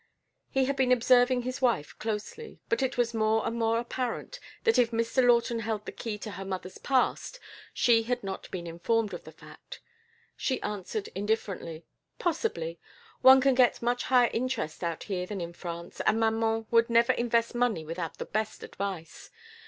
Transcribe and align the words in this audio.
He 0.49 0.65
had 0.65 0.75
been 0.75 0.91
observing 0.91 1.43
his 1.43 1.61
wife 1.61 1.93
closely, 1.99 2.59
but 2.69 2.81
it 2.81 2.97
was 2.97 3.13
more 3.13 3.45
and 3.45 3.55
more 3.55 3.77
apparent 3.77 4.39
that 4.63 4.79
if 4.79 4.89
Mr. 4.89 5.23
Lawton 5.23 5.59
held 5.59 5.85
the 5.85 5.91
key 5.91 6.17
to 6.17 6.31
her 6.31 6.43
mother's 6.43 6.79
past 6.79 7.39
she 7.71 8.01
had 8.01 8.23
not 8.23 8.49
been 8.49 8.65
informed 8.65 9.13
of 9.13 9.25
the 9.25 9.31
fact. 9.31 9.79
She 10.35 10.59
answered 10.63 11.09
indifferently: 11.13 11.85
"Possibly. 12.17 12.79
One 13.21 13.41
can 13.41 13.53
get 13.53 13.79
much 13.83 14.05
higher 14.05 14.31
interest 14.33 14.83
out 14.83 15.03
here 15.03 15.27
than 15.27 15.39
in 15.39 15.53
France, 15.53 16.01
and 16.07 16.19
maman 16.19 16.65
would 16.71 16.89
never 16.89 17.13
invest 17.13 17.53
money 17.53 17.85
without 17.85 18.17
the 18.17 18.25
best 18.25 18.63
advice. 18.63 19.29